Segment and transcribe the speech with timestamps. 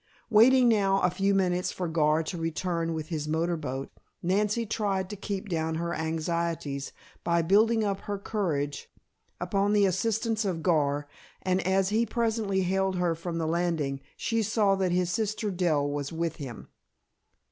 [0.31, 3.91] Waiting now a few minutes for Gar to return with his motor boat,
[4.23, 6.91] Nancy tried to keep down her anxieties
[7.23, 8.89] by building her courage
[9.39, 11.07] upon the assistance of Gar,
[11.43, 15.87] and as he presently hailed her from the landing, she saw that his sister Dell
[15.87, 16.69] was with him.